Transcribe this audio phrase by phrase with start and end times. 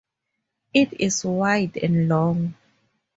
[0.73, 2.55] It is wide and long.